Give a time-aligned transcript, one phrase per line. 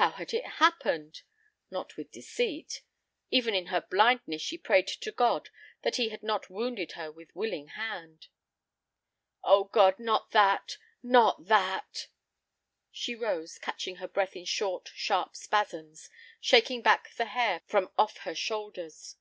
[0.00, 1.20] How had it happened?
[1.70, 2.80] Not with deceit!
[3.30, 5.50] Even in her blindness she prayed to God
[5.82, 8.28] that he had not wounded her with willing hand.
[9.44, 12.08] "Oh, God, not that, not that!"
[12.92, 16.08] She rose, catching her breath in short, sharp spasms,
[16.40, 19.16] shaking back the hair from off her shoulders.